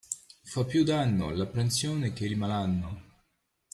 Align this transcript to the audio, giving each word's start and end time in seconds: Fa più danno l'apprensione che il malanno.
Fa 0.41 0.63
più 0.65 0.83
danno 0.83 1.29
l'apprensione 1.29 2.11
che 2.11 2.25
il 2.25 2.35
malanno. 2.35 3.03